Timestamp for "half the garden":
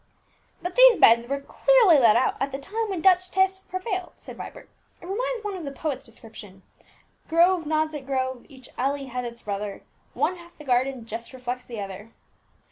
10.37-11.05